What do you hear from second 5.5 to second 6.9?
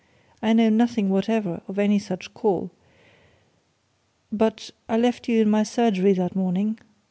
my surgery that morning.